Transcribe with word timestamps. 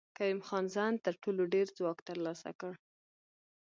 کریم 0.17 0.39
خان 0.47 0.65
زند 0.75 0.97
تر 1.05 1.13
ټولو 1.23 1.41
ډېر 1.53 1.67
ځواک 1.77 1.99
تر 2.07 2.17
لاسه 2.25 2.51
کړ. 2.59 2.73